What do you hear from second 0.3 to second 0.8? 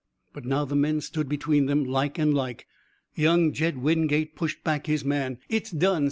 But now the